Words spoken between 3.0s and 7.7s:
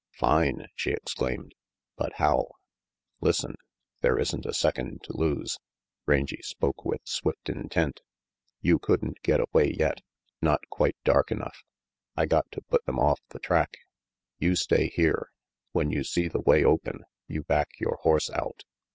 "Listen. There isn't a second to lose." Rangy spoke with swift